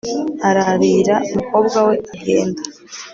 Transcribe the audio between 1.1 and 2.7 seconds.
umukobwa we agenda